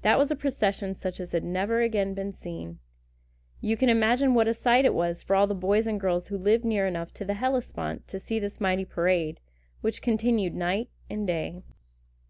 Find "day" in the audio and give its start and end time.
11.26-11.60